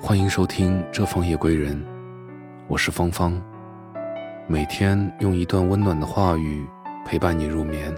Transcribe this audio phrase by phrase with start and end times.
[0.00, 1.76] 欢迎收听《这方夜归人》，
[2.68, 3.42] 我是芳芳。
[4.46, 6.64] 每天用一段温暖的话语
[7.04, 7.92] 陪伴你入眠，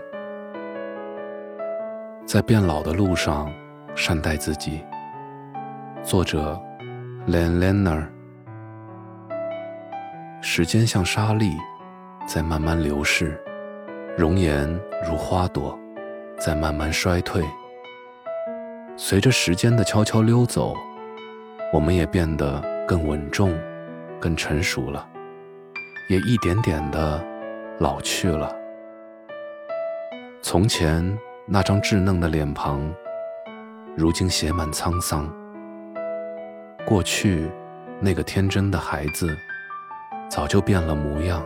[2.25, 3.53] 在变老的路上
[3.95, 4.83] 善待自己。
[6.03, 6.59] 作者
[7.29, 8.07] ：Len Lenner。
[10.41, 11.53] 时间像沙粒，
[12.27, 13.27] 在慢慢流逝；
[14.17, 14.67] 容颜
[15.07, 15.79] 如花朵，
[16.39, 17.45] 在慢慢衰退。
[18.97, 20.75] 随着时间的悄悄溜走，
[21.73, 23.57] 我们也变得更稳重、
[24.21, 25.09] 更成熟了，
[26.09, 27.25] 也一点点的
[27.79, 28.55] 老去了。
[30.43, 32.93] 从前那张稚嫩的脸庞，
[33.97, 35.33] 如今写满沧桑。
[36.87, 37.51] 过去
[38.01, 39.29] 那个天真的孩子。
[40.29, 41.45] 早就变了模样，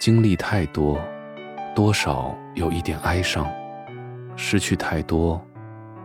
[0.00, 0.98] 经历太多，
[1.74, 3.44] 多少有一点哀伤；
[4.36, 5.38] 失去太多，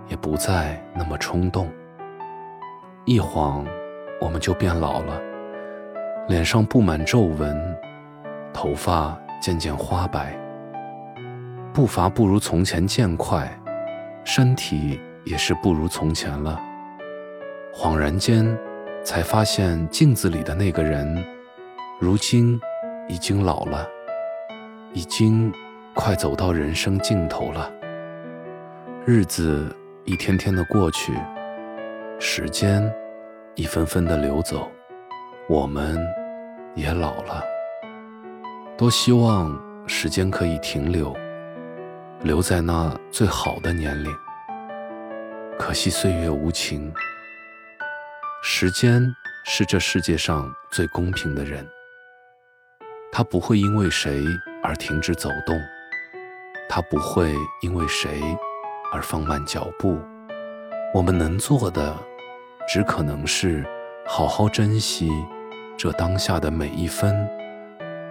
[0.10, 1.72] 也不再那么冲动。
[3.05, 3.66] 一晃，
[4.20, 5.21] 我们就变老了，
[6.27, 7.77] 脸上布满皱纹，
[8.54, 10.38] 头发渐渐花白，
[11.74, 13.52] 步伐不如从前渐快，
[14.24, 16.60] 身体也是不如从前了。
[17.74, 18.57] 恍然间。
[19.04, 21.26] 才发现镜子里的那个人，
[21.99, 22.62] 如今
[23.10, 23.88] 已经老了，
[24.94, 25.52] 已经
[25.96, 27.68] 快走到人生尽头了。
[29.04, 31.13] 日子一天天的过去，
[32.24, 32.88] 时间
[33.55, 34.70] 一分分的流走，
[35.50, 35.98] 我们
[36.76, 37.44] 也老了。
[38.78, 41.18] 多希望时间可以停留，
[42.22, 44.16] 留在那最好的年龄。
[45.58, 46.94] 可惜岁月无情。
[48.44, 49.04] 时间
[49.44, 51.68] 是这世界上最公平的人，
[53.12, 54.24] 他不会因为谁
[54.62, 55.60] 而停止走动，
[56.70, 58.22] 他不会因为谁
[58.94, 60.00] 而放慢脚步。
[60.94, 61.98] 我们能做的，
[62.67, 63.65] 只可能是
[64.06, 65.09] 好好珍惜
[65.78, 67.28] 这当下的每一分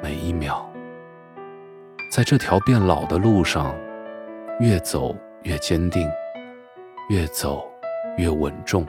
[0.03, 0.69] 每一秒，
[2.13, 3.75] 在这条变老的路上，
[4.59, 6.11] 越走越坚定，
[7.09, 7.65] 越走
[8.17, 8.87] 越稳重。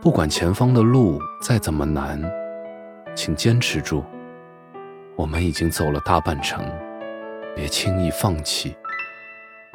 [0.00, 2.22] 不管前方的路再怎么难，
[3.14, 4.04] 请坚持住。
[5.16, 6.64] 我们已经走了大半程，
[7.54, 8.76] 别轻易放弃。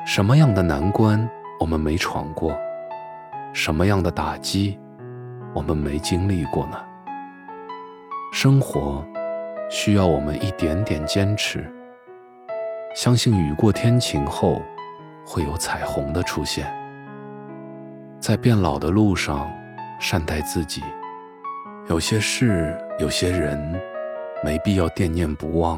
[0.06, 1.30] 什么样的难关
[1.60, 2.58] 我们没闯过？
[3.54, 4.80] 什么样的打击
[5.54, 6.78] 我们没经历过呢？
[8.32, 9.06] 生活
[9.70, 11.66] 需要我们一点点坚持。
[12.96, 14.62] 相信雨过天晴后，
[15.26, 16.72] 会有彩虹的出现。
[18.20, 19.50] 在变老的路上。
[20.02, 20.82] 善待自己，
[21.90, 23.60] 有些事，有些人，
[24.42, 25.78] 没必要惦念不忘。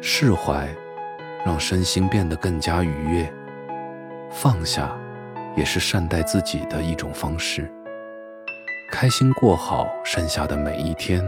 [0.00, 0.68] 释怀，
[1.44, 3.32] 让身心变得更加愉悦。
[4.30, 4.96] 放下，
[5.56, 7.68] 也是善待自己的一种方式。
[8.92, 11.20] 开心过好剩下的每一天。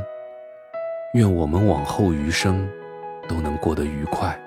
[1.14, 2.68] 愿我们往后余生，
[3.28, 4.38] 都能过得愉快。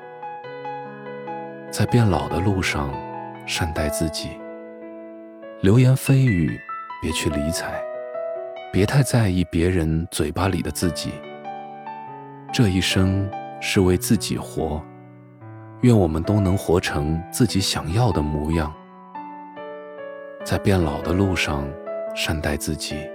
[1.70, 2.94] 在变老的路上，
[3.46, 4.30] 善待自己。
[5.62, 6.58] 流言蜚语。
[7.02, 7.82] 别去理睬，
[8.72, 11.14] 别太在意别人嘴巴里的自己。
[12.54, 13.28] 这一生
[13.60, 14.80] 是为自己活，
[15.82, 18.72] 愿我们都能活成自己想要的模样。
[20.44, 21.68] 在变老的路上，
[22.16, 23.10] 善待自己。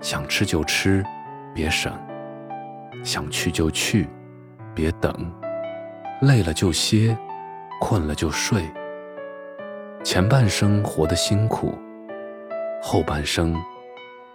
[0.00, 1.02] 想吃就吃，
[1.54, 1.92] 别省；
[3.04, 4.08] 想去就去，
[4.74, 5.12] 别等。
[6.22, 7.16] 累了就歇，
[7.80, 8.62] 困了就睡。
[10.04, 11.74] 前半生活得辛苦。
[12.82, 13.54] 后半生，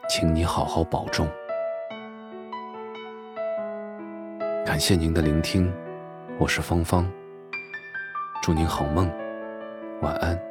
[0.10, 1.28] 请你好好保重。
[4.66, 5.72] 感谢您的聆听，
[6.40, 7.10] 我是芳芳。
[8.42, 9.10] 祝您好梦，
[10.02, 10.51] 晚安。